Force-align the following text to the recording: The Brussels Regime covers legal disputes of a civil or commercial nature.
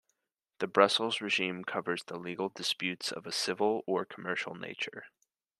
The 0.57 0.65
Brussels 0.67 1.21
Regime 1.21 1.63
covers 1.63 2.03
legal 2.09 2.49
disputes 2.49 3.11
of 3.11 3.27
a 3.27 3.31
civil 3.31 3.83
or 3.85 4.03
commercial 4.03 4.55
nature. 4.55 5.05